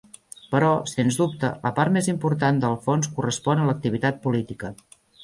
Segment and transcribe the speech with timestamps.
[0.53, 4.73] Però, sens dubte, la part més important del fons correspon a l'activitat política.